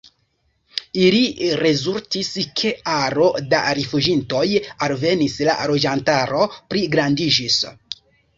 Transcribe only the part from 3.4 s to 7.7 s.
da rifuĝintoj alvenis, la loĝantaro pligrandiĝis.